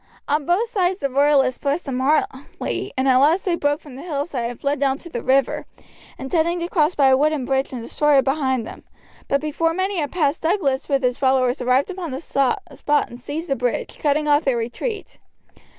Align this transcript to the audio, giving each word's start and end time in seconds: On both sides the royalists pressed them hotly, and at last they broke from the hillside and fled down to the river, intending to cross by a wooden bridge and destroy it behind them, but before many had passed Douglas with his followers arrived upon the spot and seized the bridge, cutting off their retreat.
On 0.27 0.47
both 0.47 0.67
sides 0.67 0.97
the 0.99 1.11
royalists 1.11 1.59
pressed 1.59 1.85
them 1.85 1.99
hotly, 1.99 2.91
and 2.97 3.07
at 3.07 3.17
last 3.17 3.45
they 3.45 3.55
broke 3.55 3.79
from 3.81 3.95
the 3.97 4.01
hillside 4.01 4.49
and 4.49 4.59
fled 4.59 4.79
down 4.79 4.97
to 4.97 5.09
the 5.11 5.21
river, 5.21 5.67
intending 6.17 6.57
to 6.59 6.67
cross 6.67 6.95
by 6.95 7.09
a 7.09 7.15
wooden 7.15 7.45
bridge 7.45 7.71
and 7.71 7.83
destroy 7.83 8.17
it 8.17 8.23
behind 8.25 8.65
them, 8.65 8.83
but 9.27 9.39
before 9.39 9.75
many 9.75 9.99
had 9.99 10.11
passed 10.11 10.41
Douglas 10.41 10.89
with 10.89 11.03
his 11.03 11.19
followers 11.19 11.61
arrived 11.61 11.91
upon 11.91 12.09
the 12.09 12.19
spot 12.19 12.63
and 13.09 13.19
seized 13.19 13.51
the 13.51 13.55
bridge, 13.55 13.99
cutting 13.99 14.27
off 14.27 14.43
their 14.45 14.57
retreat. 14.57 15.19